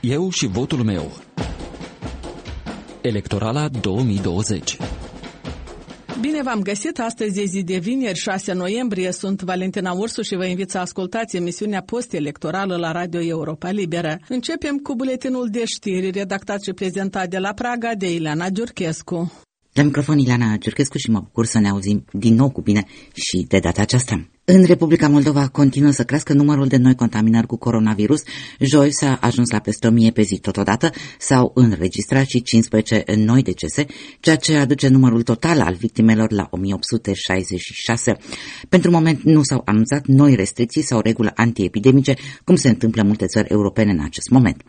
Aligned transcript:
Eu 0.00 0.30
și 0.30 0.46
votul 0.46 0.82
meu. 0.82 1.12
Electorala 3.00 3.68
2020 3.68 4.76
Bine 6.20 6.42
v-am 6.42 6.62
găsit! 6.62 6.98
Astăzi 6.98 7.40
e 7.40 7.44
zi 7.44 7.62
de 7.62 7.78
vineri, 7.78 8.18
6 8.18 8.52
noiembrie. 8.52 9.12
Sunt 9.12 9.42
Valentina 9.42 9.92
Ursu 9.92 10.22
și 10.22 10.36
vă 10.36 10.44
invit 10.44 10.70
să 10.70 10.78
ascultați 10.78 11.36
emisiunea 11.36 11.82
post-electorală 11.82 12.76
la 12.76 12.92
Radio 12.92 13.20
Europa 13.22 13.70
Liberă. 13.70 14.18
Începem 14.28 14.76
cu 14.76 14.94
buletinul 14.94 15.48
de 15.50 15.64
știri 15.64 16.10
redactat 16.10 16.62
și 16.62 16.72
prezentat 16.72 17.28
de 17.28 17.38
la 17.38 17.52
Praga 17.52 17.94
de 17.94 18.14
Ileana 18.14 18.48
Giurchescu. 18.48 19.32
La 19.72 19.82
microfon 19.82 20.18
Ileana 20.18 20.56
Giurchescu 20.56 20.98
și 20.98 21.10
mă 21.10 21.20
bucur 21.20 21.46
să 21.46 21.58
ne 21.58 21.68
auzim 21.68 22.04
din 22.12 22.34
nou 22.34 22.50
cu 22.50 22.60
bine 22.60 22.84
și 23.14 23.44
de 23.48 23.58
data 23.58 23.82
aceasta. 23.82 24.28
În 24.48 24.64
Republica 24.64 25.08
Moldova 25.08 25.48
continuă 25.48 25.90
să 25.90 26.04
crească 26.04 26.32
numărul 26.32 26.66
de 26.66 26.76
noi 26.76 26.94
contaminări 26.94 27.46
cu 27.46 27.56
coronavirus. 27.56 28.22
Joi 28.60 28.92
s-a 28.92 29.18
ajuns 29.20 29.50
la 29.50 29.58
peste 29.58 29.86
1000 29.86 30.10
pe 30.10 30.22
zi 30.22 30.38
totodată, 30.38 30.90
s-au 31.18 31.50
înregistrat 31.54 32.26
și 32.26 32.42
15 32.42 33.04
noi 33.16 33.42
decese, 33.42 33.86
ceea 34.20 34.36
ce 34.36 34.56
aduce 34.56 34.88
numărul 34.88 35.22
total 35.22 35.60
al 35.60 35.74
victimelor 35.74 36.32
la 36.32 36.46
1866. 36.50 38.16
Pentru 38.68 38.90
moment 38.90 39.22
nu 39.22 39.42
s-au 39.42 39.62
anunțat 39.64 40.06
noi 40.06 40.34
restricții 40.34 40.82
sau 40.82 41.00
reguli 41.00 41.30
antiepidemice, 41.34 42.14
cum 42.44 42.56
se 42.56 42.68
întâmplă 42.68 43.00
în 43.00 43.06
multe 43.06 43.26
țări 43.26 43.48
europene 43.48 43.90
în 43.90 44.00
acest 44.04 44.28
moment. 44.30 44.62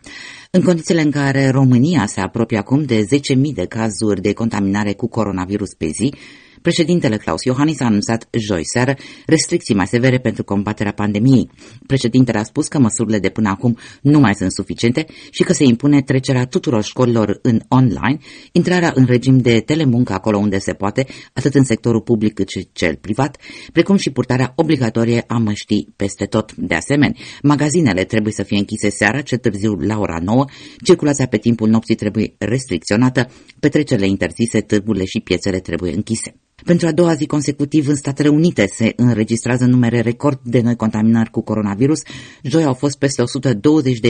În 0.50 0.62
condițiile 0.62 1.02
în 1.02 1.10
care 1.10 1.48
România 1.48 2.06
se 2.06 2.20
apropie 2.20 2.58
acum 2.58 2.84
de 2.84 3.06
10.000 3.34 3.54
de 3.54 3.66
cazuri 3.66 4.20
de 4.20 4.32
contaminare 4.32 4.92
cu 4.92 5.08
coronavirus 5.08 5.74
pe 5.74 5.86
zi, 5.86 6.14
Președintele 6.62 7.16
Claus 7.16 7.44
Iohannis 7.44 7.80
a 7.80 7.84
anunțat 7.84 8.28
joi 8.30 8.64
seară 8.64 8.94
restricții 9.26 9.74
mai 9.74 9.86
severe 9.86 10.18
pentru 10.18 10.44
combaterea 10.44 10.92
pandemiei. 10.92 11.50
Președintele 11.86 12.38
a 12.38 12.42
spus 12.42 12.68
că 12.68 12.78
măsurile 12.78 13.18
de 13.18 13.28
până 13.28 13.48
acum 13.48 13.78
nu 14.02 14.18
mai 14.18 14.34
sunt 14.34 14.52
suficiente 14.52 15.06
și 15.30 15.42
că 15.42 15.52
se 15.52 15.64
impune 15.64 16.02
trecerea 16.02 16.46
tuturor 16.46 16.82
școlilor 16.82 17.38
în 17.42 17.60
online, 17.68 18.18
intrarea 18.52 18.92
în 18.94 19.04
regim 19.04 19.38
de 19.38 19.60
telemuncă 19.60 20.12
acolo 20.12 20.38
unde 20.38 20.58
se 20.58 20.72
poate, 20.72 21.06
atât 21.32 21.54
în 21.54 21.64
sectorul 21.64 22.00
public 22.00 22.34
cât 22.34 22.48
și 22.48 22.68
cel 22.72 22.96
privat, 22.96 23.36
precum 23.72 23.96
și 23.96 24.10
purtarea 24.10 24.52
obligatorie 24.56 25.24
a 25.26 25.38
măștii 25.38 25.92
peste 25.96 26.24
tot. 26.24 26.54
De 26.56 26.74
asemenea, 26.74 27.14
magazinele 27.42 28.04
trebuie 28.04 28.32
să 28.32 28.42
fie 28.42 28.58
închise 28.58 28.88
seara, 28.90 29.20
ce 29.20 29.36
târziu 29.36 29.74
la 29.74 29.98
ora 29.98 30.18
9, 30.22 30.44
circulația 30.84 31.26
pe 31.26 31.36
timpul 31.36 31.68
nopții 31.68 31.94
trebuie 31.94 32.34
restricționată, 32.38 33.30
petrecerile 33.60 34.06
interzise, 34.06 34.60
târgurile 34.60 35.04
și 35.04 35.20
piețele 35.20 35.58
trebuie 35.60 35.94
închise. 35.94 36.34
Pentru 36.64 36.86
a 36.86 36.92
doua 36.92 37.14
zi 37.14 37.26
consecutiv 37.26 37.88
în 37.88 37.94
Statele 37.94 38.28
Unite 38.28 38.66
se 38.66 38.92
înregistrează 38.96 39.64
numere 39.64 40.00
record 40.00 40.40
de 40.42 40.60
noi 40.60 40.76
contaminări 40.76 41.30
cu 41.30 41.40
coronavirus. 41.40 42.02
Joi 42.42 42.64
au 42.64 42.74
fost 42.74 42.98
peste 42.98 43.22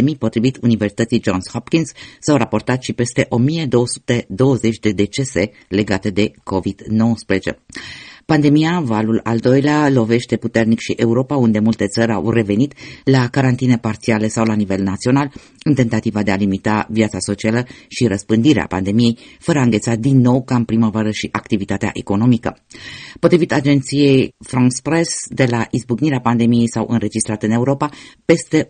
120.000 0.03 0.19
potrivit 0.19 0.59
Universității 0.63 1.23
Johns 1.25 1.51
Hopkins, 1.51 1.93
s-au 2.21 2.37
raportat 2.37 2.83
și 2.83 2.93
peste 2.93 3.27
1220 3.29 4.79
de 4.79 4.93
decese 4.93 5.51
legate 5.69 6.11
de 6.11 6.31
COVID-19. 6.31 7.57
Pandemia, 8.33 8.81
valul 8.81 9.21
al 9.23 9.39
doilea, 9.39 9.89
lovește 9.89 10.37
puternic 10.37 10.79
și 10.79 10.93
Europa, 10.93 11.37
unde 11.37 11.59
multe 11.59 11.87
țări 11.87 12.13
au 12.13 12.31
revenit 12.31 12.75
la 13.05 13.29
carantine 13.29 13.79
parțiale 13.79 14.29
sau 14.29 14.45
la 14.45 14.55
nivel 14.55 14.83
național, 14.83 15.33
în 15.63 15.75
tentativa 15.75 16.23
de 16.23 16.31
a 16.31 16.37
limita 16.37 16.87
viața 16.91 17.19
socială 17.19 17.67
și 17.89 18.07
răspândirea 18.07 18.67
pandemiei, 18.67 19.19
fără 19.39 19.59
a 19.59 19.63
îngheța 19.63 19.95
din 19.95 20.19
nou 20.19 20.43
ca 20.43 20.55
în 20.55 20.65
primăvară 20.65 21.11
și 21.11 21.29
activitatea 21.33 21.91
economică. 21.93 22.59
Potrivit 23.21 23.53
agenției 23.53 24.35
France 24.39 24.81
Press, 24.83 25.27
de 25.29 25.47
la 25.51 25.67
izbucnirea 25.71 26.21
pandemiei 26.21 26.69
s-au 26.69 26.87
înregistrat 26.89 27.43
în 27.43 27.51
Europa 27.51 27.89
peste 28.25 28.67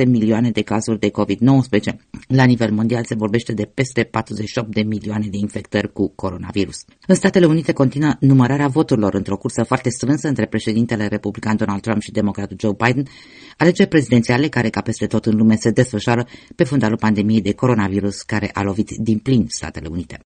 11,6 0.00 0.06
milioane 0.06 0.50
de 0.50 0.62
cazuri 0.62 0.98
de 0.98 1.10
COVID-19. 1.10 1.96
La 2.26 2.44
nivel 2.44 2.72
mondial 2.72 3.04
se 3.04 3.14
vorbește 3.14 3.52
de 3.52 3.64
peste 3.74 4.02
48 4.02 4.74
de 4.74 4.82
milioane 4.82 5.26
de 5.30 5.36
infectări 5.40 5.92
cu 5.92 6.12
coronavirus. 6.14 6.76
În 7.06 7.14
Statele 7.14 7.46
Unite 7.46 7.72
continuă 7.72 8.00
continuă 8.02 8.34
numărarea 8.34 8.68
voturilor 8.68 9.14
într-o 9.14 9.36
cursă 9.36 9.62
foarte 9.62 9.88
strânsă 9.90 10.28
între 10.28 10.46
președintele 10.46 11.06
republican 11.06 11.56
Donald 11.56 11.80
Trump 11.80 12.00
și 12.00 12.10
democratul 12.10 12.56
Joe 12.60 12.72
Biden, 12.84 13.04
alegeri 13.56 13.88
prezidențiale 13.88 14.48
care, 14.48 14.68
ca 14.68 14.80
peste 14.80 15.06
tot 15.06 15.26
în 15.26 15.36
lume, 15.36 15.56
se 15.56 15.70
desfășoară 15.70 16.26
pe 16.56 16.64
fundalul 16.64 16.96
pandemiei 16.96 17.40
de 17.40 17.52
coronavirus 17.52 18.22
care 18.22 18.50
a 18.52 18.62
lovit 18.62 18.90
din 18.90 19.18
plin 19.18 19.46
Statele 19.48 19.88
Unite. 19.90 20.31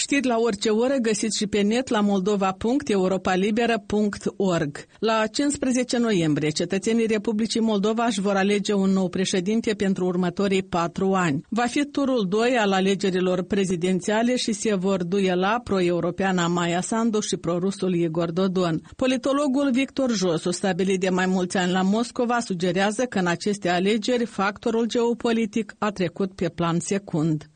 Știri 0.00 0.26
la 0.26 0.38
orice 0.38 0.68
oră 0.68 0.96
găsiți 1.02 1.36
și 1.36 1.46
pe 1.46 1.60
net 1.60 1.88
la 1.88 2.00
moldova.europalibera.org. 2.00 4.84
La 4.98 5.26
15 5.26 5.98
noiembrie, 5.98 6.50
cetățenii 6.50 7.06
Republicii 7.06 7.60
Moldova 7.60 8.04
își 8.04 8.20
vor 8.20 8.36
alege 8.36 8.72
un 8.72 8.90
nou 8.90 9.08
președinte 9.08 9.74
pentru 9.74 10.06
următorii 10.06 10.62
patru 10.62 11.12
ani. 11.12 11.40
Va 11.48 11.66
fi 11.66 11.84
turul 11.84 12.26
2 12.28 12.56
al 12.56 12.72
alegerilor 12.72 13.42
prezidențiale 13.42 14.36
și 14.36 14.52
se 14.52 14.74
vor 14.74 15.04
duela 15.04 15.60
pro-europeana 15.64 16.46
Maia 16.46 16.80
Sandu 16.80 17.20
și 17.20 17.36
pro-rusul 17.36 17.94
Igor 17.94 18.30
Dodon. 18.30 18.82
Politologul 18.96 19.70
Victor 19.70 20.10
Josu, 20.10 20.50
stabilit 20.50 21.00
de 21.00 21.08
mai 21.08 21.26
mulți 21.26 21.56
ani 21.56 21.72
la 21.72 21.82
Moscova, 21.82 22.40
sugerează 22.40 23.04
că 23.04 23.18
în 23.18 23.26
aceste 23.26 23.68
alegeri 23.68 24.24
factorul 24.24 24.86
geopolitic 24.86 25.74
a 25.78 25.90
trecut 25.90 26.34
pe 26.34 26.48
plan 26.48 26.80
secund 26.80 27.48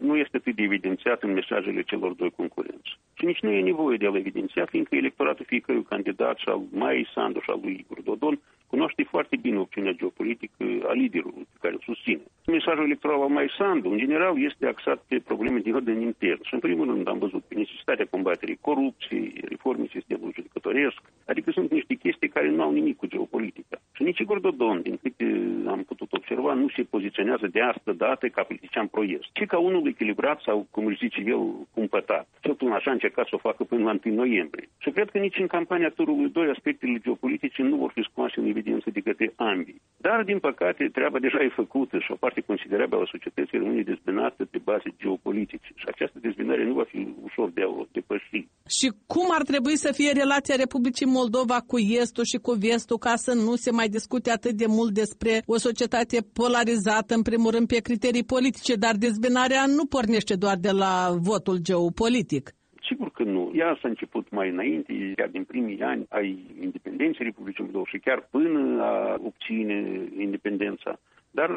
nu 0.00 0.16
este 0.16 0.36
atât 0.36 0.54
de 0.54 0.62
evidențiat 0.62 1.22
în 1.22 1.32
mesajele 1.32 1.82
celor 1.82 2.12
doi 2.12 2.30
concurenți. 2.30 2.98
Și 3.14 3.24
nici 3.24 3.40
nu 3.40 3.50
e 3.50 3.62
nevoie 3.62 3.96
de 3.96 4.06
a-l 4.06 4.16
evidenția, 4.16 4.64
fiindcă 4.64 4.94
electoratul 4.96 5.44
fiecărui 5.48 5.82
candidat 5.82 6.36
și 6.38 6.48
al 6.48 6.60
Mai 6.70 7.08
Sandu 7.14 7.40
și 7.40 7.50
al 7.50 7.60
lui 7.62 7.84
Igor 7.84 8.00
Dodon 8.00 8.40
cunoaște 8.66 9.02
foarte 9.02 9.36
bine 9.36 9.58
opțiunea 9.58 9.92
geopolitică 9.92 10.64
a 10.86 10.92
liderului 10.92 11.46
pe 11.52 11.58
care 11.60 11.74
îl 11.74 11.82
susține. 11.84 12.20
Mesajul 12.46 12.84
electoral 12.84 13.20
al 13.20 13.28
Mai 13.28 13.48
Sandu, 13.58 13.90
în 13.90 13.98
general, 13.98 14.42
este 14.42 14.66
axat 14.66 15.04
pe 15.08 15.18
probleme 15.18 15.58
de 15.58 15.72
ordine 15.72 16.00
intern. 16.00 16.40
Și 16.42 16.54
în 16.54 16.60
primul 16.60 16.86
rând 16.86 17.08
am 17.08 17.18
văzut 17.18 17.42
pe 17.42 17.54
necesitatea 17.54 18.06
combaterii 18.10 18.58
corupției, 18.60 19.34
reformei 19.48 19.88
sistemului 19.92 20.32
judecătoresc, 20.34 21.00
adică 21.26 21.50
sunt 21.50 21.70
niște 21.70 21.94
chestii 21.94 22.28
care 22.28 22.48
nu 22.50 22.62
au 22.62 22.72
nimic 22.72 22.96
cu 22.96 23.06
geopolitica. 23.06 23.76
Și 23.92 24.02
nici 24.02 24.18
Igor 24.18 24.40
Dodon, 24.40 24.82
din 24.82 24.98
câte 25.02 25.24
am 25.66 25.82
putut 25.82 26.12
observa, 26.12 26.35
nu 26.54 26.68
se 26.68 26.82
poziționează 26.82 27.46
de 27.46 27.60
asta 27.60 27.92
dată 27.92 28.28
ca 28.28 28.42
politician 28.42 28.86
proiest, 28.86 29.28
ci 29.32 29.46
ca 29.46 29.58
unul 29.58 29.86
echilibrat 29.86 30.40
sau, 30.40 30.66
cum 30.70 30.86
își 30.86 30.98
zice 30.98 31.22
el, 31.26 31.40
cumpătat. 31.74 32.28
Cel 32.40 32.54
puțin 32.54 32.72
așa 32.72 32.90
a 32.90 32.92
încercat 32.92 33.26
să 33.26 33.34
o 33.34 33.38
facă 33.38 33.64
până 33.64 33.84
la 33.84 33.98
1 34.04 34.14
noiembrie. 34.14 34.68
Și 34.78 34.90
cred 34.90 35.10
că 35.10 35.18
nici 35.18 35.38
în 35.38 35.46
campania 35.46 35.90
turului 35.90 36.28
2 36.28 36.48
aspectele 36.48 36.98
geopolitice 36.98 37.62
nu 37.62 37.76
vor 37.76 37.90
fi 37.94 38.02
scoase 38.02 38.40
în 38.40 38.46
evidență 38.46 38.90
de 38.90 39.00
către 39.00 39.32
ambii. 39.36 39.80
Dar, 39.96 40.22
din 40.22 40.38
păcate, 40.38 40.88
treaba 40.88 41.18
deja 41.18 41.42
e 41.42 41.48
făcută 41.48 41.98
și 41.98 42.10
o 42.10 42.14
parte 42.14 42.40
considerabilă 42.40 43.00
a 43.00 43.08
societății 43.10 43.58
rămâne 43.58 43.82
dezbinată 43.82 44.44
pe 44.44 44.58
baze 44.64 44.94
geopolitice. 44.98 45.70
Și 45.74 45.84
această 45.88 46.18
dezbinare 46.18 46.64
nu 46.64 46.72
va 46.72 46.84
fi 46.84 47.14
ușor 47.22 47.50
de 47.50 47.62
a 47.62 47.66
o 47.66 47.84
depăși. 47.92 48.46
Și 48.68 48.92
cum 49.06 49.26
ar 49.38 49.42
trebui 49.42 49.76
să 49.76 49.92
fie 49.92 50.12
relația 50.12 50.56
Republicii 50.56 51.06
Moldova 51.06 51.58
cu 51.66 51.78
Estul 51.78 52.24
și 52.24 52.38
cu 52.46 52.52
Vestul 52.52 52.98
ca 52.98 53.14
să 53.16 53.32
nu 53.34 53.54
se 53.54 53.70
mai 53.70 53.88
discute 53.88 54.30
atât 54.30 54.54
de 54.62 54.66
mult 54.68 54.92
despre 54.94 55.42
o 55.46 55.56
societate 55.56 56.18
polarizată, 56.32 57.14
în 57.14 57.22
primul 57.22 57.50
rând, 57.50 57.66
pe 57.66 57.86
criterii 57.88 58.30
politice, 58.34 58.74
dar 58.74 58.94
dezbinarea 58.96 59.64
nu 59.66 59.84
pornește 59.86 60.34
doar 60.34 60.56
de 60.56 60.70
la 60.70 60.92
votul 61.30 61.58
geopolitic. 61.68 62.44
Sigur 62.88 63.10
că 63.10 63.22
nu. 63.22 63.52
Ea 63.54 63.78
s-a 63.82 63.88
început 63.88 64.30
mai 64.30 64.48
înainte, 64.48 65.12
chiar 65.16 65.28
din 65.28 65.44
primii 65.44 65.80
ani 65.80 66.06
ai 66.08 66.28
independenței 66.60 67.24
Republicii 67.24 67.62
Moldova 67.62 67.84
și 67.88 67.98
chiar 67.98 68.28
până 68.30 68.82
a 68.82 69.16
obține 69.24 70.08
independența. 70.18 70.98
Dar 71.30 71.50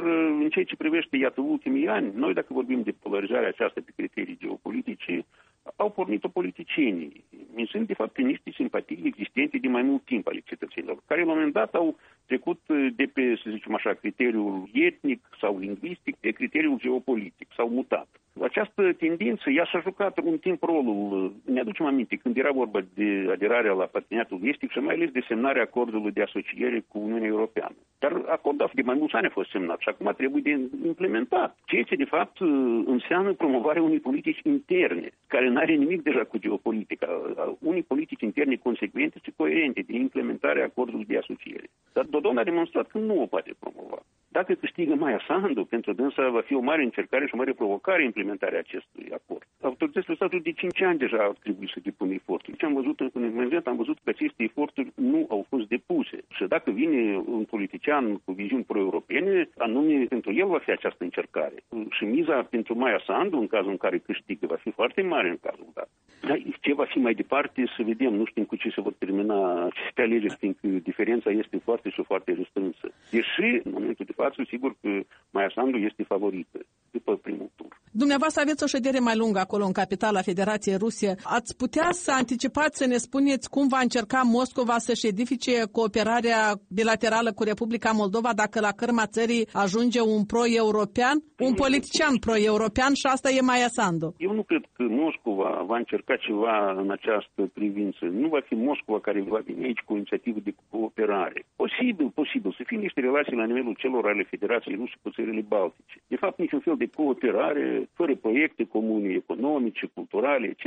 în 0.43 0.49
ceea 0.49 0.65
ce 0.65 0.75
privește, 0.75 1.17
iată, 1.17 1.41
ultimii 1.41 1.87
ani, 1.87 2.11
noi 2.15 2.33
dacă 2.33 2.53
vorbim 2.53 2.81
de 2.81 2.91
polarizarea 2.91 3.47
aceasta 3.47 3.81
pe 3.85 3.91
criterii 3.95 4.37
geopolitice, 4.41 5.25
au 5.79 5.89
pornit-o 5.89 6.27
politicienii, 6.27 7.23
sunt 7.71 7.87
de 7.87 7.93
fapt 7.93 8.17
niște 8.17 8.51
simpatii 8.51 9.01
existente 9.03 9.57
de 9.57 9.67
mai 9.67 9.81
mult 9.81 10.05
timp 10.05 10.27
ale 10.27 10.41
cetățenilor, 10.45 10.97
care 11.05 11.23
la 11.23 11.25
un 11.25 11.33
moment 11.33 11.53
dat 11.53 11.73
au 11.73 11.97
trecut 12.25 12.59
de 12.95 13.05
pe, 13.13 13.35
să 13.43 13.49
zicem 13.49 13.75
așa, 13.75 13.93
criteriul 13.93 14.69
etnic 14.73 15.21
sau 15.41 15.59
lingvistic 15.59 16.15
pe 16.15 16.31
criteriul 16.31 16.79
geopolitic, 16.79 17.47
s-au 17.55 17.69
mutat. 17.69 18.07
Această 18.41 18.93
tendință, 18.93 19.49
ea 19.49 19.63
și-a 19.63 19.79
jucat 19.79 20.19
un 20.23 20.37
timp 20.37 20.63
rolul, 20.63 21.33
ne 21.45 21.59
aducem 21.59 21.85
aminte, 21.85 22.15
când 22.15 22.37
era 22.37 22.51
vorba 22.51 22.79
de 22.93 23.27
aderarea 23.31 23.73
la 23.73 23.85
parteneriatul 23.85 24.39
estic 24.43 24.71
și 24.71 24.77
mai 24.77 24.95
ales 24.95 25.09
de 25.11 25.25
semnarea 25.27 25.61
acordului 25.61 26.11
de 26.11 26.21
asociere 26.21 26.83
cu 26.87 26.99
Uniunea 26.99 27.27
Europeană. 27.27 27.75
Dar 28.09 28.23
acordul 28.27 28.69
de 28.73 28.81
mai 28.81 28.95
mulți 28.95 29.15
ani 29.15 29.25
a 29.25 29.29
fost 29.29 29.49
semnat 29.49 29.79
și 29.79 29.89
acum 29.89 30.13
trebuie 30.17 30.41
de 30.41 30.69
implementat, 30.85 31.57
ceea 31.65 31.83
ce 31.83 31.95
de 31.95 32.03
fapt 32.03 32.39
înseamnă 32.85 33.33
promovarea 33.33 33.81
unei 33.81 33.99
politici 33.99 34.39
interne, 34.43 35.09
care 35.27 35.49
nu 35.49 35.57
are 35.57 35.73
nimic 35.73 36.01
deja 36.03 36.23
cu 36.23 36.37
geopolitica, 36.37 37.07
unii 37.59 37.83
politici 37.83 38.21
interne 38.21 38.55
consecvente 38.55 39.19
și 39.23 39.33
coerente 39.35 39.81
de 39.81 39.97
implementarea 39.97 40.63
acordului 40.63 41.05
de 41.05 41.17
asociere. 41.17 41.69
Dar 41.93 42.05
Dodon 42.05 42.37
a 42.37 42.43
demonstrat 42.43 42.87
că 42.87 42.97
nu 42.97 43.21
o 43.21 43.25
poate 43.25 43.55
promova. 43.59 43.99
Dacă 44.39 44.53
câștigă 44.53 44.95
Maia 44.95 45.21
Sandu, 45.27 45.65
pentru 45.65 45.93
dânsa 45.93 46.29
va 46.29 46.41
fi 46.41 46.53
o 46.53 46.59
mare 46.59 46.83
încercare 46.83 47.25
și 47.25 47.33
o 47.33 47.37
mare 47.37 47.53
provocare 47.53 48.03
implementarea 48.03 48.59
acestui 48.59 49.07
acord. 49.13 49.47
Autoritățile 49.61 50.15
statului 50.15 50.43
de 50.43 50.51
5 50.51 50.81
ani 50.81 50.97
deja 50.97 51.17
au 51.23 51.35
trebuit 51.39 51.69
să 51.69 51.79
depună 51.83 52.13
eforturi. 52.13 52.57
Ce 52.57 52.65
am 52.65 52.73
văzut 52.73 52.99
în 52.99 53.09
moment, 53.13 53.67
am 53.67 53.75
văzut 53.75 53.97
că 54.03 54.09
aceste 54.09 54.43
eforturi 54.43 54.91
nu 54.95 55.25
au 55.29 55.45
fost 55.49 55.67
depuse. 55.67 56.17
Și 56.35 56.45
dacă 56.47 56.71
vine 56.71 57.17
un 57.17 57.43
politician 57.43 58.15
cu 58.25 58.31
viziuni 58.31 58.63
pro-europene, 58.63 59.49
anume 59.57 60.05
pentru 60.05 60.33
el 60.33 60.47
va 60.47 60.59
fi 60.59 60.71
această 60.71 61.03
încercare. 61.03 61.55
Și 61.89 62.03
miza 62.03 62.43
pentru 62.43 62.75
Maia 62.75 63.01
Sandu, 63.05 63.37
în 63.37 63.47
cazul 63.47 63.71
în 63.71 63.77
care 63.77 63.97
câștigă, 63.97 64.45
va 64.45 64.55
fi 64.55 64.71
foarte 64.71 65.01
mare 65.01 65.29
în 65.29 65.37
cazul 65.41 65.67
dat. 65.73 65.89
Dar 66.21 66.41
ce 66.59 66.73
va 66.73 66.85
fi 66.85 66.97
mai 66.97 67.13
departe, 67.13 67.63
să 67.77 67.83
vedem, 67.83 68.13
nu 68.13 68.25
știm 68.25 68.43
cu 68.43 68.55
ce 68.55 68.69
se 68.69 68.81
vor 68.81 68.93
termina 68.93 69.65
aceste 69.65 70.01
alegeri, 70.01 70.35
fiindcă 70.39 70.67
diferența 70.67 71.29
este 71.29 71.57
foarte 71.57 71.89
și 71.89 72.03
foarte 72.03 72.33
restrânsă. 72.33 72.91
Deși, 73.11 73.61
în 73.63 73.71
momentul 73.71 74.05
de 74.05 74.13
față, 74.15 74.43
sigur 74.47 74.75
că 74.81 75.01
Maia 75.29 75.51
Sandu 75.53 75.77
este 75.77 76.03
favorită 76.03 76.59
după 76.91 77.15
primul 77.15 77.49
tur. 77.55 77.78
Dumneavoastră 78.03 78.41
aveți 78.41 78.63
o 78.63 78.73
ședere 78.75 78.99
mai 78.99 79.17
lungă 79.21 79.39
acolo 79.39 79.63
în 79.65 79.71
capitala 79.81 80.27
Federației 80.29 80.81
Rusie. 80.83 81.13
Ați 81.37 81.51
putea 81.61 81.87
să 82.03 82.11
anticipați, 82.21 82.77
să 82.77 82.85
ne 82.87 82.97
spuneți 83.07 83.49
cum 83.49 83.65
va 83.67 83.81
încerca 83.87 84.21
Moscova 84.37 84.77
să-și 84.87 85.07
edifice 85.13 85.53
cooperarea 85.77 86.41
bilaterală 86.77 87.29
cu 87.37 87.43
Republica 87.43 87.91
Moldova 88.01 88.31
dacă 88.41 88.57
la 88.67 88.73
cărma 88.81 89.05
țării 89.15 89.47
ajunge 89.63 90.01
un 90.15 90.21
pro-european, 90.31 91.17
un 91.47 91.53
politician 91.63 92.15
pro-european 92.25 92.93
și 92.99 93.05
asta 93.13 93.29
e 93.29 93.41
Maia 93.41 93.69
Sandu? 93.77 94.07
Eu 94.27 94.33
nu 94.39 94.43
cred 94.43 94.63
că 94.75 94.83
Moscova 95.03 95.49
va 95.71 95.77
încerca 95.77 96.15
ceva 96.15 96.55
în 96.81 96.89
această 96.97 97.41
privință. 97.53 98.03
Nu 98.21 98.27
va 98.35 98.41
fi 98.47 98.55
Moscova 98.69 98.99
care 98.99 99.19
va 99.35 99.41
veni 99.45 99.63
aici 99.65 99.83
cu 99.85 99.93
inițiativă 99.95 100.39
de 100.43 100.53
cooperare. 100.69 101.39
Posibil, 101.55 102.09
posibil, 102.21 102.51
să 102.57 102.63
fie 102.67 102.77
niște 102.77 102.99
relații 102.99 103.39
la 103.41 103.45
nivelul 103.45 103.75
celor 103.83 104.03
ale 104.07 104.23
Federației 104.33 104.75
Ruse 104.75 104.95
cu 105.01 105.09
țările 105.15 105.43
Baltice. 105.53 105.95
De 106.07 106.15
fapt, 106.15 106.37
niciun 106.39 106.59
fel 106.59 106.75
de 106.77 106.89
cooperare, 106.95 107.88
fără 107.93 108.15
proiecte 108.15 108.63
comune, 108.63 109.09
economice, 109.13 109.85
culturale, 109.93 110.45
etc., 110.47 110.65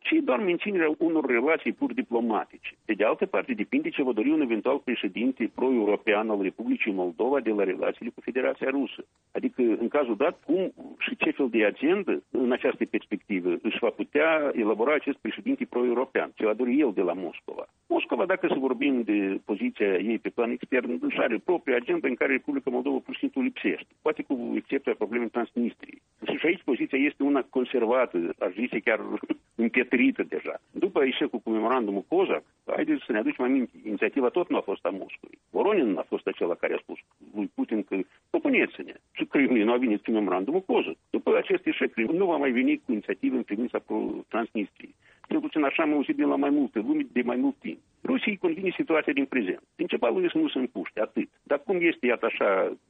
ci 0.00 0.12
doar 0.24 0.40
menținerea 0.40 0.94
unor 0.98 1.26
relații 1.26 1.72
pur 1.72 1.92
diplomatice. 1.92 2.70
Pe 2.84 2.92
de 2.92 3.04
altă 3.04 3.26
parte, 3.26 3.52
depinde 3.52 3.88
ce 3.88 4.02
va 4.02 4.12
dori 4.12 4.30
un 4.30 4.40
eventual 4.40 4.78
președinte 4.78 5.50
pro-european 5.54 6.30
al 6.30 6.42
Republicii 6.42 6.92
Moldova 6.92 7.40
de 7.40 7.50
la 7.50 7.64
relațiile 7.64 8.10
cu 8.14 8.20
Federația 8.20 8.70
Rusă. 8.70 9.04
Adică, 9.32 9.62
în 9.62 9.88
cazul 9.88 10.16
dat, 10.16 10.40
cum 10.44 10.72
și 10.98 11.16
ce 11.16 11.30
fel 11.30 11.48
de 11.48 11.64
agendă 11.64 12.22
în 12.30 12.52
această 12.52 12.84
perspectivă 12.84 13.58
își 13.62 13.78
va 13.80 13.90
putea 13.90 14.52
elabora 14.54 14.94
acest 14.94 15.18
președinte 15.18 15.64
pro-european, 15.64 16.32
ce 16.34 16.44
va 16.44 16.54
dori 16.54 16.80
el 16.80 16.92
de 16.94 17.02
la 17.02 17.12
Moscova. 17.12 17.66
Moscova, 17.86 18.26
dacă 18.26 18.46
să 18.46 18.58
vorbim 18.58 19.02
de 19.02 19.40
poziția 19.44 19.96
ei 19.96 20.18
pe 20.18 20.28
plan 20.28 20.50
extern, 20.50 20.98
își 21.00 21.18
are 21.18 21.38
propria 21.44 21.76
agenda 21.76 22.08
în 22.08 22.14
care 22.14 22.32
Republica 22.32 22.70
Moldova 22.70 22.98
pur 22.98 23.14
și 23.14 23.20
simplu 23.20 23.42
lipsește. 23.42 23.92
Poate 24.02 24.22
cu 24.22 24.52
excepția 24.54 24.94
problemei 24.94 25.28
Transnistriei. 25.28 26.02
Și 26.26 26.36
aici 26.48 26.68
poziția 26.70 26.98
este 26.98 27.22
una 27.22 27.42
conservată, 27.50 28.16
aș 28.38 28.52
zice 28.52 28.78
chiar 28.78 29.00
împietrită 29.64 30.22
deja. 30.22 30.60
După 30.70 31.04
eșecul 31.04 31.38
cu 31.38 31.50
memorandumul 31.50 32.04
Cozac, 32.08 32.42
haideți 32.66 33.04
să 33.06 33.12
ne 33.12 33.18
aducem 33.18 33.44
aminte, 33.44 33.72
inițiativa 33.84 34.28
tot 34.28 34.48
nu 34.48 34.56
a 34.56 34.60
fost 34.60 34.84
a 34.84 34.88
Moscovei. 34.88 35.38
Voronin 35.50 35.96
a 35.96 36.04
fost 36.08 36.26
acela 36.26 36.54
care 36.54 36.74
a 36.74 36.82
spus 36.82 36.98
lui 37.34 37.50
Putin 37.54 37.82
că 37.82 37.96
propuneți-ne. 38.30 38.94
Și 39.12 39.24
Kremlin 39.24 39.64
nu 39.64 39.72
a 39.72 39.76
venit 39.76 40.04
cu 40.04 40.10
memorandumul 40.10 40.60
Cozac. 40.60 40.96
După 41.10 41.36
acest 41.36 41.66
eșec, 41.66 41.94
nu 41.96 42.26
va 42.26 42.36
mai 42.36 42.50
veni 42.50 42.76
cu 42.84 42.92
inițiativă 42.92 43.36
în 43.36 43.42
privința 43.42 43.82
Transnistriei. 44.28 44.94
Cel 45.28 45.40
puțin 45.40 45.62
așa 45.62 45.82
am 45.82 45.92
auzit 45.92 46.16
de 46.16 46.24
la 46.24 46.36
mai 46.36 46.50
multe 46.50 46.78
lume 46.78 47.06
de 47.12 47.22
mai 47.30 47.36
mult 47.36 47.56
timp. 47.58 47.78
Rusiei 48.04 48.36
convine 48.36 48.72
situația 48.76 49.12
din 49.12 49.24
prezent. 49.24 49.62
Principalul 49.74 50.24
este 50.24 50.36
să 50.36 50.42
nu 50.42 50.48
se 50.48 50.58
împuște, 50.58 51.00
atât. 51.00 51.28
Dar 51.42 51.58
cum 51.66 51.76
este, 51.80 52.06
iată 52.06 52.26
așa, 52.26 52.48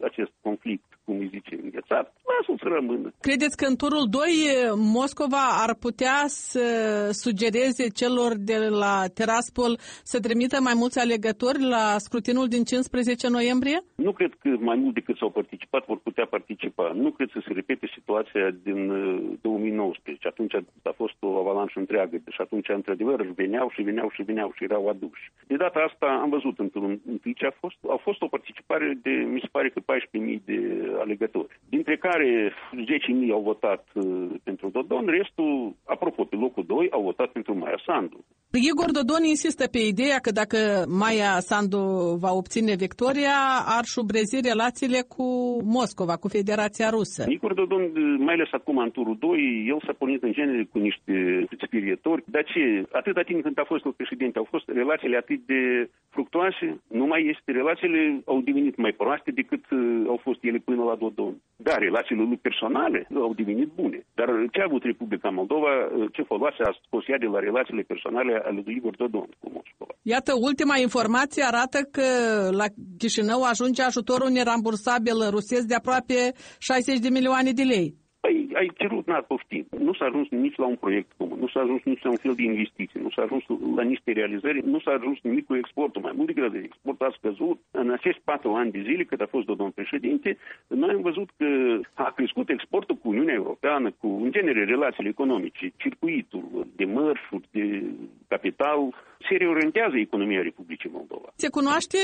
acest 0.09 0.33
conflict, 0.47 0.89
cum 1.05 1.19
îi 1.19 1.33
zice, 1.35 1.55
înghețat, 1.63 2.07
lasă-l 2.31 2.59
să 2.63 2.69
rămână. 2.77 3.13
Credeți 3.21 3.57
că 3.57 3.65
în 3.67 3.77
turul 3.77 4.05
2 4.11 4.23
Moscova 4.99 5.45
ar 5.65 5.73
putea 5.87 6.19
să 6.27 6.65
sugereze 7.23 7.87
celor 8.01 8.31
de 8.51 8.59
la 8.83 8.95
Teraspol 9.17 9.73
să 10.13 10.17
trimită 10.21 10.57
mai 10.61 10.77
mulți 10.83 10.99
alegători 11.05 11.61
la 11.75 11.85
scrutinul 12.07 12.47
din 12.55 12.63
15 12.65 13.29
noiembrie? 13.29 13.79
Nu 13.95 14.13
cred 14.13 14.33
că 14.41 14.49
mai 14.71 14.77
mult 14.83 14.95
decât 14.95 15.17
s-au 15.17 15.31
participat 15.31 15.83
vor 15.87 15.99
putea 15.99 16.07
participa. 16.08 16.08
Nu 17.05 17.11
cred 17.11 17.29
să 17.33 17.41
se 17.47 17.53
repete 17.53 17.87
situația 17.97 18.51
din 18.63 18.81
2019. 19.41 20.27
Uh, 20.27 20.33
atunci 20.33 20.55
a 20.91 20.95
fost 21.03 21.19
o 21.21 21.31
avalanșă 21.43 21.79
întreagă 21.79 22.17
și 22.35 22.41
atunci, 22.41 22.69
într-adevăr, 22.69 23.19
veneau 23.43 23.69
și 23.75 23.83
veneau 23.83 24.09
și 24.11 24.23
veneau 24.23 24.53
și 24.57 24.65
erau 24.65 24.89
aduși. 24.89 25.31
De 25.47 25.57
data 25.57 25.79
asta 25.89 26.07
am 26.23 26.31
văzut 26.31 26.59
într-un 26.59 27.01
întâi 27.07 27.35
ce 27.35 27.47
a 27.47 27.55
fost. 27.61 27.77
A 27.89 27.99
fost 28.07 28.21
o 28.23 28.27
participare 28.27 28.99
de, 29.03 29.11
mi 29.11 29.41
se 29.41 29.49
pare 29.53 29.69
că 29.69 29.81
14.000 29.81 30.45
de 30.45 30.59
alegători, 30.99 31.61
dintre 31.69 31.97
care 31.97 32.53
10.000 33.27 33.31
au 33.33 33.43
votat 33.43 33.87
uh, 33.95 34.05
pentru 34.43 34.69
Dodon, 34.69 35.07
restul, 35.07 35.75
apropo, 35.85 36.25
pe 36.25 36.37
locul 36.37 36.65
2, 36.67 36.89
au 36.91 37.03
votat 37.03 37.29
pentru 37.33 37.55
Maia 37.59 37.81
Sandu. 37.87 38.25
Igor 38.53 38.91
Dodon 38.91 39.25
insistă 39.25 39.67
pe 39.67 39.79
ideea 39.79 40.19
că 40.19 40.31
dacă 40.31 40.85
Maia 40.89 41.41
Sandu 41.41 41.79
va 42.21 42.33
obține 42.33 42.75
victoria, 42.75 43.37
ar 43.67 43.85
șubrezi 43.85 44.41
relațiile 44.41 45.01
cu 45.09 45.25
Moscova, 45.65 46.17
cu 46.17 46.29
Federația 46.29 46.89
Rusă. 46.91 47.25
Igor 47.29 47.55
Dodon, 47.55 47.83
mai 48.19 48.35
ales 48.35 48.49
acum 48.53 48.79
în 48.79 48.91
turul 48.91 49.17
2, 49.19 49.65
el 49.69 49.81
s-a 49.87 49.95
pornit 49.99 50.23
în 50.23 50.33
genere 50.33 50.69
cu 50.73 50.79
niște 50.79 51.15
spirietori. 51.67 52.25
Dar 52.27 52.45
ce? 52.45 52.87
Atâta 52.93 53.23
timp 53.23 53.43
când 53.43 53.59
a 53.59 53.65
fost 53.73 53.85
președinte, 53.97 54.39
au 54.39 54.47
fost 54.51 54.67
relațiile 54.69 55.17
atât 55.17 55.41
de 55.47 55.91
fructoase, 56.11 56.67
nu 57.01 57.07
mai 57.07 57.21
este, 57.33 57.53
relațiile 57.61 58.01
au 58.25 58.41
devenit 58.41 58.77
mai 58.77 58.93
proaste 59.03 59.31
decât 59.31 59.65
uh, 59.71 60.05
au 60.13 60.19
fost 60.27 60.41
ele 60.49 60.59
până 60.69 60.83
la 60.91 60.97
Dodon. 61.03 61.35
Da, 61.57 61.75
relațiile 61.87 62.23
lui 62.23 62.41
personale 62.49 63.01
au 63.15 63.35
devenit 63.35 63.71
bune. 63.81 63.99
Dar 64.19 64.29
ce 64.53 64.61
a 64.61 64.69
avut 64.69 64.83
Republica 64.93 65.29
Moldova, 65.39 65.73
uh, 65.85 66.09
ce 66.13 66.23
foloase 66.23 66.63
a 66.63 66.73
scos 66.87 67.05
ea 67.09 67.19
de 67.19 67.27
la 67.35 67.41
relațiile 67.49 67.83
personale 67.93 68.33
ale 68.47 68.61
lui 68.65 68.75
Igor 68.79 68.95
Dodon 68.97 69.29
cu 69.41 69.47
Moscova? 69.57 69.93
Iată, 70.03 70.33
ultima 70.49 70.77
informație 70.87 71.43
arată 71.43 71.79
că 71.91 72.07
la 72.61 72.67
Chișinău 72.99 73.41
ajunge 73.43 73.83
ajutorul 73.83 74.31
nerambursabil 74.31 75.19
rusesc 75.49 75.67
de 75.67 75.75
aproape 75.75 76.19
60 76.59 76.99
de 76.99 77.09
milioane 77.09 77.53
de 77.53 77.63
lei. 77.63 77.89
Păi 78.21 78.49
ai 78.55 78.71
cerut, 78.77 79.07
n-ar 79.07 79.23
pofti. 79.23 79.65
Nu 79.79 79.93
s-a 79.95 80.05
ajuns 80.05 80.29
nici 80.31 80.57
la 80.57 80.67
un 80.67 80.77
proiect 80.77 81.11
comun, 81.17 81.39
nu 81.39 81.49
s-a 81.49 81.61
ajuns 81.61 81.83
nici 81.85 82.03
la 82.03 82.11
un 82.11 82.17
fel 82.17 82.35
de 82.35 82.43
investiții, 82.43 83.01
nu 83.01 83.11
s-a 83.11 83.23
ajuns 83.23 83.45
la 83.77 83.83
niște 83.83 84.13
realizări, 84.13 84.61
nu 84.65 84.81
s-a 84.81 84.91
ajuns 84.91 85.19
nimic 85.23 85.47
cu 85.47 85.55
exportul. 85.57 86.03
Mai 86.03 86.13
mult 86.17 86.27
decât 86.27 86.53
de 86.53 86.63
export 86.65 87.01
a 87.01 87.15
scăzut. 87.19 87.59
În 87.71 87.91
acești 87.91 88.23
patru 88.25 88.51
ani 88.53 88.71
de 88.71 88.83
zile, 88.89 89.05
cât 89.05 89.21
a 89.21 89.33
fost 89.35 89.47
de 89.47 89.55
domn 89.55 89.71
președinte, 89.71 90.37
noi 90.67 90.91
am 90.95 91.01
văzut 91.01 91.29
că 91.37 91.49
a 91.95 92.13
crescut 92.17 92.49
exportul 92.49 92.97
cu 92.97 93.09
Uniunea 93.09 93.35
Europeană, 93.35 93.91
cu, 94.01 94.07
în 94.25 94.31
genere, 94.31 94.65
relațiile 94.65 95.09
economice, 95.09 95.73
circuitul 95.77 96.67
de 96.77 96.85
mărfuri, 96.85 97.49
de 97.51 97.83
capital, 98.29 98.81
se 99.29 99.37
reorientează 99.37 99.97
economia 99.97 100.43
Republicii 100.43 100.91
Moldova. 100.93 101.29
Se 101.37 101.49
cunoaște 101.49 101.99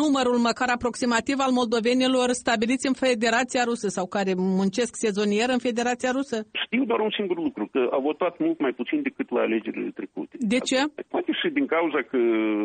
numărul 0.00 0.38
măcar 0.48 0.68
aproximativ 0.68 1.36
al 1.38 1.52
moldovenilor 1.52 2.28
stabiliți 2.30 2.86
în 2.86 2.94
Federația 3.06 3.64
Rusă 3.64 3.88
sau 3.88 4.06
care 4.06 4.32
muncesc 4.36 4.92
sezonier 5.06 5.48
în 5.48 5.58
Federația 5.58 6.10
Rusă? 6.10 6.46
Știu 6.64 6.84
doar 6.84 7.00
un 7.00 7.10
singur 7.18 7.36
lucru, 7.36 7.68
că 7.72 7.88
au 7.90 8.00
votat 8.00 8.38
mult 8.38 8.60
mai 8.60 8.72
puțin 8.72 9.02
decât 9.02 9.30
la 9.30 9.40
alegerile 9.40 9.90
trecute. 9.94 10.36
De 10.38 10.58
ce? 10.58 10.78
Poate 11.08 11.32
și 11.40 11.48
din 11.58 11.66
cauza 11.66 12.00
că 12.10 12.18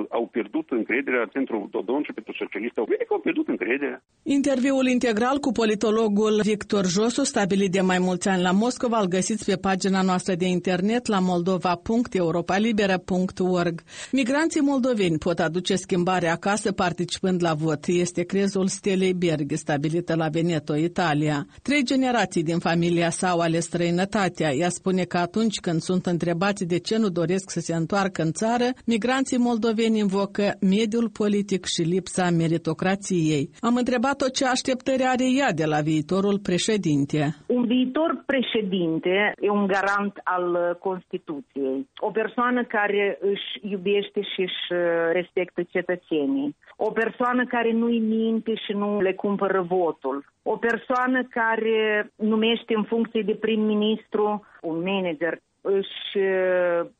au 0.10 0.26
pierdut 0.36 0.68
încrederea 0.70 1.30
pentru 1.34 1.68
Dodon 1.72 2.02
și 2.04 2.14
pentru 2.14 2.34
socialiști. 2.42 2.80
Au 2.80 2.86
venit 2.86 3.08
că 3.08 3.14
au 3.14 3.20
pierdut 3.20 3.48
încrederea. 3.48 4.04
Interviul 4.24 4.88
integral 4.88 5.38
cu 5.40 5.52
politologul 5.52 6.40
Victor 6.44 6.86
Josu, 6.86 7.24
stabilit 7.24 7.72
de 7.72 7.82
mai 7.82 8.00
mulți 8.00 8.30
ani 8.30 8.42
la 8.42 8.52
Moscova, 8.52 9.00
îl 9.00 9.08
găsiți 9.08 9.46
pe 9.50 9.58
pagina 9.68 10.02
noastră 10.02 10.34
de 10.36 10.46
internet 10.46 11.08
la 11.08 11.20
moldova.europalibera.org. 11.20 13.77
Migranții 14.12 14.62
moldoveni 14.62 15.18
pot 15.18 15.40
aduce 15.40 15.76
schimbare 15.76 16.28
acasă 16.28 16.72
participând 16.72 17.44
la 17.44 17.54
vot. 17.54 17.86
Este 17.88 18.24
crezul 18.24 18.68
Stelei 18.68 19.14
Berg, 19.14 19.52
stabilită 19.54 20.16
la 20.16 20.28
Veneto, 20.28 20.76
Italia. 20.76 21.46
Trei 21.62 21.84
generații 21.84 22.44
din 22.44 22.60
familia 22.60 23.10
sau 23.10 23.40
ale 23.40 23.60
străinătatea. 23.60 24.52
Ea 24.54 24.70
spune 24.70 25.04
că 25.04 25.18
atunci 25.18 25.60
când 25.60 25.80
sunt 25.82 26.06
întrebați 26.06 26.66
de 26.66 26.80
ce 26.80 26.98
nu 26.98 27.10
doresc 27.10 27.50
să 27.50 27.60
se 27.60 27.76
întoarcă 27.76 28.22
în 28.22 28.32
țară, 28.32 28.68
migranții 28.86 29.38
moldoveni 29.38 30.00
invocă 30.00 30.58
mediul 30.62 31.10
politic 31.10 31.66
și 31.66 31.82
lipsa 31.82 32.30
meritocrației. 32.30 33.50
Am 33.60 33.76
întrebat-o 33.76 34.28
ce 34.28 34.46
așteptări 34.46 35.04
are 35.04 35.26
ea 35.40 35.52
de 35.52 35.66
la 35.66 35.80
viitorul 35.80 36.40
președinte. 36.40 37.36
Un 37.48 37.66
viitor 37.66 38.24
președinte 38.26 39.34
e 39.42 39.50
un 39.50 39.68
garant 39.68 40.14
al 40.24 40.78
Constituției. 40.80 41.88
O 42.00 42.12
persoană 42.12 42.64
care 42.64 43.18
își 43.22 43.67
iubește 43.70 44.22
și 44.22 44.42
își 44.42 44.64
uh, 44.70 44.78
respectă 45.12 45.64
cetățenii. 45.64 46.56
O 46.76 46.92
persoană 46.92 47.46
care 47.46 47.72
nu-i 47.72 48.00
minte 48.00 48.56
și 48.56 48.72
nu 48.72 49.02
le 49.02 49.14
cumpără 49.14 49.62
votul. 49.62 50.26
O 50.44 50.58
persoană 50.58 51.24
care 51.24 52.12
numește 52.16 52.74
în 52.76 52.84
funcție 52.84 53.22
de 53.22 53.36
prim-ministru 53.36 54.46
un 54.62 54.82
manager 54.82 55.40
își 55.68 56.18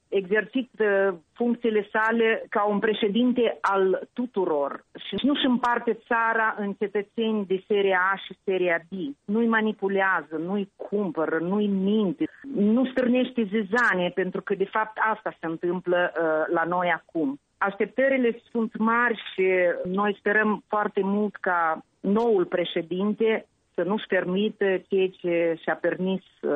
exercită 0.10 1.20
funcțiile 1.34 1.88
sale 1.92 2.46
ca 2.50 2.66
un 2.66 2.80
președinte 2.80 3.58
al 3.62 4.08
tuturor 4.14 4.86
și 5.08 5.26
nu 5.26 5.32
își 5.32 5.46
împarte 5.46 6.00
țara 6.08 6.56
în 6.58 6.74
cetățeni 6.74 7.46
de 7.46 7.64
seria 7.68 8.00
A 8.14 8.16
și 8.16 8.38
seria 8.44 8.80
B. 8.90 8.94
Nu-i 9.26 9.48
manipulează, 9.48 10.36
nu-i 10.38 10.72
cumpără, 10.76 11.38
nu-i 11.42 11.68
minte, 11.68 12.26
nu 12.56 12.86
stârnește 12.86 13.44
zizanie, 13.44 14.10
pentru 14.16 14.42
că 14.42 14.56
de 14.56 14.66
fapt 14.72 14.98
asta 15.14 15.36
se 15.40 15.46
întâmplă 15.46 16.12
uh, 16.12 16.54
la 16.54 16.64
noi 16.64 16.90
acum. 16.90 17.40
Așteptările 17.58 18.40
sunt 18.52 18.78
mari 18.78 19.22
și 19.34 19.46
noi 19.86 20.16
sperăm 20.20 20.64
foarte 20.68 21.02
mult 21.04 21.36
ca 21.36 21.86
noul 22.00 22.46
președinte 22.46 23.46
să 23.78 23.84
nu-și 23.84 24.08
permită 24.08 24.66
ceea 24.88 25.10
ce 25.20 25.56
și-a 25.62 25.78
permis 25.82 26.24
uh, 26.42 26.52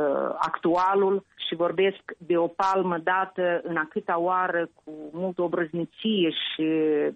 actualul 0.50 1.24
și 1.48 1.56
vorbesc 1.56 2.04
de 2.18 2.38
o 2.38 2.48
palmă 2.48 2.98
dată 2.98 3.62
în 3.63 3.75
a 3.75 3.88
câta 3.90 4.20
oară 4.20 4.70
cu 4.84 4.92
multă 5.12 5.42
obrăznicie 5.42 6.30
și 6.30 6.68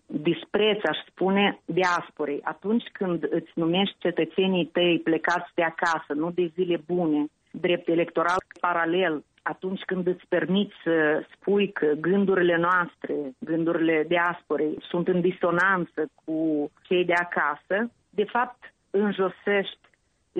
dispreț, 0.06 0.80
aș 0.84 0.98
spune, 1.10 1.60
diasporei. 1.66 2.40
Atunci 2.44 2.84
când 2.92 3.28
îți 3.30 3.52
numești 3.54 3.96
cetățenii 4.00 4.66
tăi 4.66 5.02
plecați 5.04 5.52
de 5.56 5.64
acasă, 5.64 6.14
nu 6.14 6.32
de 6.32 6.52
zile 6.54 6.78
bune, 6.86 7.26
drept 7.52 7.88
electoral 7.88 8.42
paralel, 8.60 9.24
atunci 9.42 9.82
când 9.86 10.08
îți 10.08 10.26
permiți 10.30 10.74
să 10.84 11.24
spui 11.34 11.72
că 11.72 11.86
gândurile 12.00 12.58
noastre, 12.58 13.16
gândurile 13.40 14.06
diasporei 14.08 14.78
sunt 14.90 15.08
în 15.08 15.22
disonanță 15.22 16.02
cu 16.26 16.72
cei 16.88 17.06
de 17.06 17.14
acasă, 17.14 17.92
de 18.10 18.24
fapt 18.24 18.74
înjosești 18.90 19.85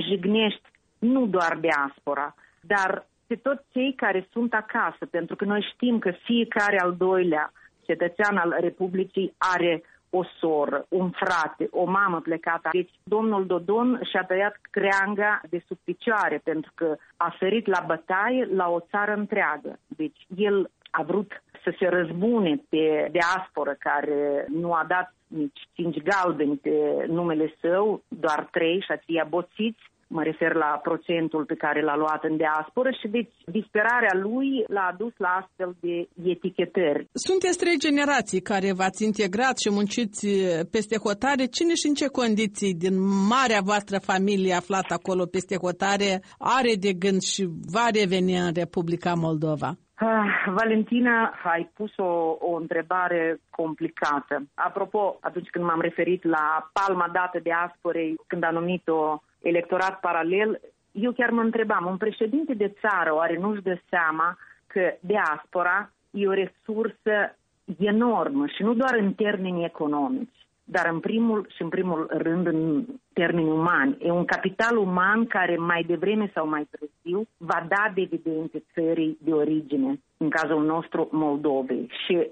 jignești 0.02 0.62
nu 1.00 1.26
doar 1.26 1.58
diaspora, 1.62 2.36
dar 2.62 3.06
pe 3.28 3.36
toți 3.36 3.64
cei 3.72 3.94
care 3.96 4.28
sunt 4.32 4.54
acasă, 4.54 5.06
pentru 5.06 5.36
că 5.36 5.46
noi 5.46 5.68
știm 5.74 6.00
că 6.00 6.12
fiecare 6.12 6.80
al 6.80 6.96
doilea 6.96 7.52
cetățean 7.86 8.38
al 8.38 8.56
Republicii 8.60 9.34
are 9.38 9.84
o 10.10 10.24
soră, 10.40 10.86
un 10.90 11.10
frate, 11.10 11.68
o 11.72 11.86
mamă 11.86 12.20
plecată. 12.20 12.70
Deci 12.72 12.92
domnul 13.04 13.46
Dodon 13.46 14.02
și-a 14.12 14.24
tăiat 14.24 14.56
creanga 14.72 15.42
de 15.50 15.64
sub 15.68 15.78
picioare 15.84 16.42
pentru 16.44 16.72
că 16.76 16.96
a 17.18 17.36
ferit 17.40 17.68
la 17.68 17.84
bătaie 17.88 18.48
la 18.54 18.70
o 18.70 18.80
țară 18.80 19.14
întreagă. 19.14 19.80
Deci 19.88 20.28
el 20.36 20.70
a 20.92 21.04
vrut 21.04 21.44
să 21.66 21.72
se 21.80 21.88
răzbune 21.98 22.54
pe 22.70 23.10
diasporă 23.12 23.76
care 23.80 24.46
nu 24.62 24.70
a 24.74 24.86
dat 24.88 25.08
nici 25.28 25.62
cinci 25.74 26.00
galbeni 26.10 26.58
pe 26.58 26.76
numele 27.08 27.48
său, 27.62 28.04
doar 28.08 28.48
trei 28.52 28.78
și 28.86 28.92
ați 28.92 29.30
boțiți, 29.30 29.84
mă 30.08 30.24
refer 30.24 30.54
la 30.54 30.80
procentul 30.84 31.46
pe 31.46 31.56
care 31.56 31.82
l-a 31.82 31.96
luat 31.96 32.24
în 32.24 32.38
diasporă 32.38 32.90
și 33.00 33.08
deci 33.08 33.34
disperarea 33.46 34.16
lui 34.28 34.50
l-a 34.68 34.90
adus 34.94 35.14
la 35.18 35.28
astfel 35.42 35.76
de 35.80 36.08
etichetări. 36.24 37.08
Sunteți 37.14 37.58
trei 37.58 37.78
generații 37.80 38.42
care 38.42 38.74
v-ați 38.74 39.04
integrat 39.04 39.58
și 39.58 39.70
munciți 39.72 40.28
peste 40.72 40.98
hotare. 41.06 41.46
Cine 41.46 41.74
și 41.82 41.88
în 41.88 41.94
ce 41.94 42.08
condiții 42.08 42.74
din 42.74 42.96
marea 43.34 43.62
voastră 43.64 43.98
familie 44.00 44.54
aflată 44.54 44.94
acolo 44.94 45.26
peste 45.26 45.56
hotare 45.66 46.22
are 46.38 46.74
de 46.80 46.94
gând 46.94 47.22
și 47.22 47.44
va 47.76 47.88
reveni 48.00 48.38
în 48.38 48.52
Republica 48.54 49.14
Moldova? 49.14 49.70
Ah, 49.98 50.46
Valentina, 50.48 51.34
ai 51.44 51.72
pus 51.74 51.98
o, 51.98 52.38
o 52.40 52.56
întrebare 52.56 53.40
complicată. 53.50 54.48
Apropo, 54.54 55.18
atunci 55.22 55.50
când 55.50 55.66
m-am 55.66 55.82
referit 55.82 56.24
la 56.24 56.72
palma 56.74 57.10
dată 57.14 57.40
de 57.44 57.52
asporei, 57.52 58.16
când 58.28 58.44
a 58.44 58.50
numit-o 58.50 59.22
electorat 59.42 60.00
paralel, 60.00 60.62
eu 60.92 61.12
chiar 61.12 61.30
mă 61.30 61.42
întrebam, 61.42 61.86
un 61.86 61.98
președinte 61.98 62.54
de 62.54 62.74
țară 62.80 63.16
oare 63.16 63.38
nu-și 63.38 63.62
dă 63.62 63.80
seama 63.90 64.38
că 64.68 64.94
diaspora 65.00 65.90
e 66.12 66.28
o 66.28 66.34
resursă 66.34 67.36
enormă 67.80 68.48
și 68.48 68.64
nu 68.64 68.74
doar 68.74 68.96
în 69.00 69.14
termeni 69.14 69.66
economici, 69.66 70.48
dar 70.64 70.90
în 70.92 71.00
primul 71.00 71.48
și 71.56 71.62
în 71.62 71.70
primul 71.70 72.08
rând 72.10 72.48
în 72.48 72.86
termeni 73.14 73.50
umani. 73.50 73.98
E 74.00 74.12
un 74.12 74.26
capital 74.26 74.78
uman 74.78 75.26
care 75.26 75.56
mai 75.58 75.84
devreme 75.84 76.32
sau 76.34 76.48
mai 76.48 76.68
târziu 76.70 76.95
va 77.38 77.66
da 77.68 77.92
dividende 77.94 78.64
țării 78.74 79.18
de 79.22 79.32
origine, 79.32 80.00
în 80.18 80.30
cazul 80.30 80.66
nostru 80.66 81.10
Moldovei. 81.12 81.90
Și 82.06 82.28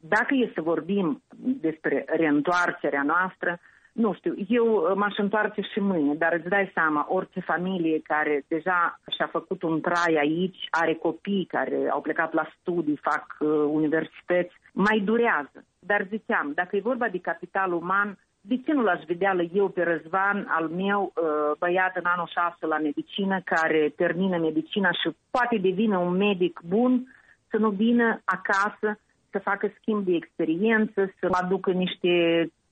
dacă 0.00 0.34
e 0.34 0.52
să 0.54 0.60
vorbim 0.60 1.22
despre 1.36 2.04
reîntoarcerea 2.08 3.02
noastră, 3.02 3.60
nu 3.92 4.14
știu, 4.14 4.34
eu 4.48 4.66
uh, 4.74 4.92
m-aș 4.94 5.16
întoarce 5.16 5.60
și 5.60 5.80
mâine, 5.80 6.14
dar 6.14 6.32
îți 6.32 6.48
dai 6.48 6.70
seama, 6.74 7.06
orice 7.08 7.40
familie 7.40 8.00
care 8.00 8.44
deja 8.48 9.00
și-a 9.16 9.26
făcut 9.26 9.62
un 9.62 9.80
trai 9.80 10.16
aici, 10.18 10.66
are 10.70 10.94
copii 10.94 11.44
care 11.48 11.88
au 11.90 12.00
plecat 12.00 12.32
la 12.32 12.48
studii, 12.60 13.00
fac 13.02 13.36
uh, 13.40 13.48
universități, 13.68 14.54
mai 14.72 15.00
durează. 15.04 15.64
Dar 15.78 16.06
ziceam, 16.08 16.52
dacă 16.54 16.76
e 16.76 16.90
vorba 16.92 17.08
de 17.08 17.18
capital 17.18 17.72
uman, 17.72 18.18
de 18.48 18.56
ce 18.64 18.72
nu 18.72 18.82
l-aș 18.82 19.02
vedea 19.06 19.36
eu 19.52 19.68
pe 19.68 19.82
Răzvan, 19.82 20.46
al 20.48 20.68
meu, 20.68 21.12
uh, 21.14 21.56
băiat 21.58 21.96
în 21.96 22.04
anul 22.04 22.30
6 22.32 22.66
la 22.66 22.78
medicină, 22.78 23.40
care 23.44 23.92
termină 23.96 24.38
medicina 24.38 24.90
și 24.90 25.16
poate 25.30 25.56
devine 25.56 25.98
un 25.98 26.16
medic 26.16 26.60
bun, 26.68 27.14
să 27.50 27.56
nu 27.56 27.70
vină 27.70 28.20
acasă 28.24 28.98
să 29.30 29.38
facă 29.38 29.72
schimb 29.80 30.04
de 30.04 30.14
experiență, 30.14 31.12
să 31.20 31.28
aducă 31.30 31.70
niște 31.70 32.12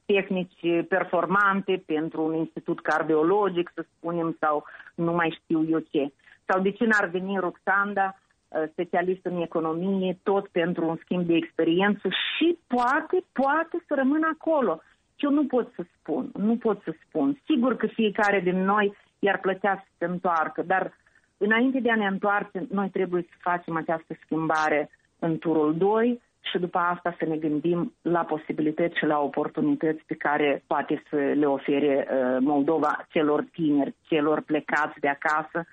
tehnici 0.07 0.87
performante 0.89 1.83
pentru 1.87 2.25
un 2.25 2.35
institut 2.35 2.81
cardiologic, 2.81 3.71
să 3.75 3.85
spunem, 3.97 4.37
sau 4.41 4.65
nu 4.95 5.13
mai 5.13 5.39
știu 5.43 5.67
eu 5.71 5.79
ce. 5.79 6.13
Sau 6.47 6.61
de 6.61 6.71
ce 6.71 6.85
n-ar 6.85 7.09
veni 7.09 7.39
Roxanda, 7.39 8.15
uh, 8.15 8.63
specialist 8.71 9.25
în 9.25 9.41
economie, 9.41 10.19
tot 10.23 10.49
pentru 10.49 10.89
un 10.89 10.97
schimb 11.01 11.27
de 11.27 11.35
experiență 11.35 12.09
și 12.09 12.59
poate, 12.67 13.25
poate 13.33 13.85
să 13.87 13.95
rămână 13.95 14.31
acolo. 14.33 14.81
Eu 15.17 15.31
nu 15.31 15.47
pot 15.47 15.73
să 15.75 15.85
spun, 15.99 16.31
nu 16.37 16.57
pot 16.57 16.83
să 16.83 16.95
spun. 17.07 17.41
Sigur 17.45 17.77
că 17.77 17.87
fiecare 17.87 18.41
din 18.41 18.65
noi 18.65 18.97
i-ar 19.19 19.41
plăcea 19.41 19.75
să 19.75 19.91
se 19.99 20.05
întoarcă, 20.05 20.63
dar 20.63 20.93
înainte 21.37 21.81
de 21.81 21.91
a 21.91 21.97
ne 21.97 22.07
întoarce, 22.07 22.67
noi 22.71 22.91
trebuie 22.91 23.23
să 23.23 23.35
facem 23.39 23.77
această 23.77 24.17
schimbare 24.25 24.91
în 25.19 25.39
turul 25.39 25.77
2, 25.77 26.21
și 26.51 26.59
după 26.59 26.79
asta 26.79 27.15
să 27.19 27.25
ne 27.25 27.37
gândim 27.37 27.95
la 28.03 28.25
posibilități 28.25 28.99
și 28.99 29.05
la 29.05 29.19
oportunități 29.21 30.03
pe 30.07 30.15
care 30.15 30.63
poate 30.67 31.03
să 31.11 31.17
le 31.17 31.47
ofere 31.47 32.09
uh, 32.09 32.37
Moldova 32.41 33.07
celor 33.09 33.45
tineri, 33.53 33.95
celor 34.03 34.41
plecați 34.41 35.01
de 35.01 35.09
acasă, 35.09 35.67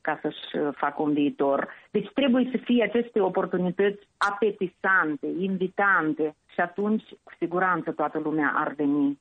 ca 0.00 0.18
să-și 0.22 0.62
uh, 0.62 0.74
facă 0.76 1.02
un 1.02 1.12
viitor. 1.12 1.68
Deci 1.90 2.10
trebuie 2.14 2.48
să 2.50 2.58
fie 2.64 2.82
aceste 2.84 3.20
oportunități 3.20 4.08
apetisante, 4.16 5.26
invitante 5.38 6.34
și 6.54 6.60
atunci, 6.60 7.04
cu 7.22 7.32
siguranță, 7.38 7.90
toată 7.90 8.18
lumea 8.18 8.52
ar 8.54 8.74
veni. 8.76 9.18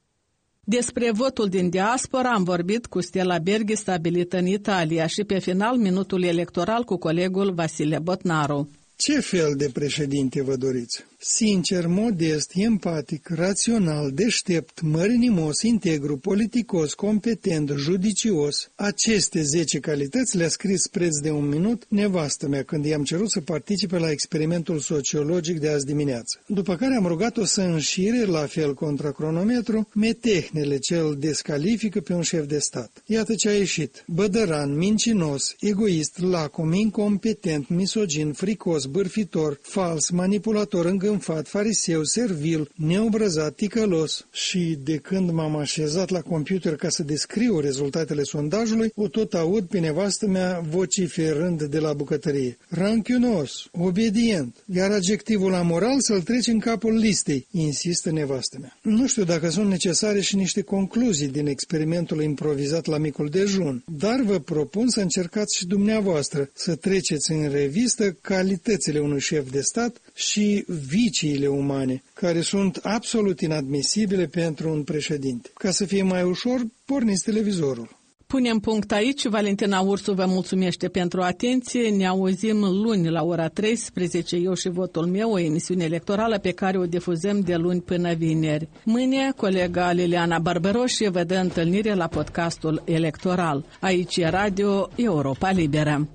Despre 0.63 1.11
votul 1.11 1.47
din 1.47 1.69
diaspora 1.69 2.29
am 2.29 2.43
vorbit 2.43 2.85
cu 2.85 3.01
Stella 3.01 3.37
Berghi, 3.37 3.75
stabilită 3.75 4.37
în 4.37 4.45
Italia, 4.45 5.07
și 5.07 5.23
pe 5.23 5.39
final 5.39 5.77
minutul 5.77 6.23
electoral 6.23 6.83
cu 6.83 6.97
colegul 6.97 7.53
Vasile 7.53 7.99
Botnaru. 7.99 8.69
Ce 8.97 9.19
fel 9.19 9.53
de 9.57 9.69
președinte 9.73 10.43
vă 10.43 10.55
doriți? 10.55 11.05
Sincer, 11.19 11.87
modest, 11.87 12.51
empatic, 12.53 13.27
rațional, 13.29 14.11
deștept, 14.11 14.81
mărinimos, 14.81 15.61
integru, 15.61 16.17
politicos, 16.17 16.93
competent, 16.93 17.71
judicios. 17.77 18.71
Aceste 18.75 19.41
zece 19.41 19.79
calități 19.79 20.37
le-a 20.37 20.47
scris 20.47 20.87
preț 20.87 21.17
de 21.17 21.31
un 21.31 21.47
minut 21.47 21.85
nevastă 21.89 22.47
mea 22.47 22.63
când 22.63 22.85
i-am 22.85 23.03
cerut 23.03 23.29
să 23.29 23.39
participe 23.41 23.97
la 23.97 24.11
experimentul 24.11 24.79
sociologic 24.79 25.59
de 25.59 25.69
azi 25.69 25.85
dimineață. 25.85 26.39
După 26.47 26.75
care 26.75 26.95
am 26.95 27.05
rugat-o 27.05 27.45
să 27.45 27.61
înșire, 27.61 28.25
la 28.25 28.45
fel 28.45 28.73
contra 28.73 29.11
cronometru, 29.11 29.87
metehnele 29.93 30.77
ce 30.77 30.95
îl 30.95 31.15
descalifică 31.19 31.99
pe 31.99 32.13
un 32.13 32.21
șef 32.21 32.45
de 32.45 32.59
stat. 32.59 33.03
Iată 33.05 33.35
ce 33.35 33.49
a 33.49 33.53
ieșit. 33.53 34.03
Bădăran, 34.07 34.75
mincinos, 34.75 35.55
egoist, 35.59 36.19
lacom, 36.19 36.73
incompetent, 36.73 37.69
misogin, 37.69 38.33
fricos, 38.33 38.85
bârfitor, 38.85 39.59
fals, 39.61 40.09
manipulator, 40.09 40.85
îngânfat, 41.07 41.47
fariseu, 41.47 42.03
servil, 42.03 42.71
neobrăzat, 42.75 43.55
ticălos. 43.55 44.27
Și 44.31 44.77
de 44.83 44.97
când 44.97 45.31
m-am 45.31 45.55
așezat 45.55 46.09
la 46.09 46.21
computer 46.21 46.75
ca 46.75 46.89
să 46.89 47.03
descriu 47.03 47.59
rezultatele 47.59 48.23
sondajului, 48.23 48.91
o 48.95 49.07
tot 49.07 49.33
aud 49.33 49.65
pe 49.65 49.79
nevastă 49.79 50.27
mea 50.27 50.63
vociferând 50.69 51.63
de 51.63 51.79
la 51.79 51.93
bucătărie. 51.93 52.57
Ranchiunos, 52.69 53.67
obedient, 53.71 54.55
iar 54.73 54.91
adjectivul 54.91 55.53
amoral 55.53 55.99
să-l 55.99 56.21
treci 56.21 56.47
în 56.47 56.59
capul 56.59 56.95
listei, 56.95 57.47
insistă 57.51 58.11
nevastă 58.11 58.57
mea. 58.61 58.77
Nu 58.81 59.07
știu 59.07 59.23
dacă 59.23 59.49
sunt 59.49 59.69
necesare 59.69 60.21
și 60.21 60.35
niște 60.35 60.61
concluzii 60.61 61.27
din 61.27 61.47
experimentul 61.47 62.21
improvizat 62.21 62.85
la 62.85 62.97
micul 62.97 63.29
dejun, 63.29 63.83
dar 63.97 64.21
vă 64.21 64.39
propun 64.39 64.89
să 64.89 64.99
încercați 64.99 65.57
și 65.57 65.65
dumneavoastră 65.65 66.49
să 66.53 66.75
treceți 66.75 67.31
în 67.31 67.49
revistă 67.49 68.17
calități 68.21 68.65
calitățile 68.67 68.99
unui 68.99 69.19
șef 69.19 69.51
de 69.51 69.61
stat 69.61 69.97
și 70.17 70.63
viciile 70.67 71.47
umane, 71.47 72.03
care 72.13 72.41
sunt 72.41 72.79
absolut 72.83 73.41
inadmisibile 73.41 74.25
pentru 74.25 74.69
un 74.69 74.83
președinte. 74.83 75.49
Ca 75.53 75.71
să 75.71 75.85
fie 75.85 76.03
mai 76.03 76.23
ușor, 76.23 76.65
porniți 76.85 77.23
televizorul. 77.23 77.97
Punem 78.27 78.59
punct 78.59 78.91
aici. 78.91 79.27
Valentina 79.27 79.79
Ursu 79.79 80.13
vă 80.13 80.25
mulțumește 80.25 80.87
pentru 80.87 81.21
atenție. 81.21 81.89
Ne 81.89 82.07
auzim 82.07 82.59
luni 82.59 83.09
la 83.09 83.23
ora 83.23 83.47
13, 83.47 84.35
eu 84.35 84.53
și 84.53 84.69
votul 84.69 85.05
meu, 85.05 85.31
o 85.31 85.39
emisiune 85.39 85.83
electorală 85.83 86.37
pe 86.39 86.51
care 86.51 86.77
o 86.77 86.85
difuzăm 86.85 87.39
de 87.39 87.55
luni 87.55 87.81
până 87.81 88.13
vineri. 88.13 88.67
Mâine, 88.83 89.31
colega 89.35 89.91
Liliana 89.91 90.39
Barberoșie 90.39 91.09
vă 91.09 91.23
dă 91.23 91.35
întâlnire 91.35 91.93
la 91.93 92.07
podcastul 92.07 92.81
electoral. 92.85 93.65
Aici 93.79 94.17
e 94.17 94.27
Radio 94.27 94.89
Europa 94.95 95.51
Liberă. 95.51 96.07